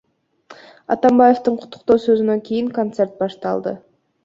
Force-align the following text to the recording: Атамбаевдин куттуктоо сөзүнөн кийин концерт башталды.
Атамбаевдин 0.95 1.59
куттуктоо 1.59 1.99
сөзүнөн 2.07 2.43
кийин 2.49 2.69
концерт 2.81 3.13
башталды. 3.23 3.79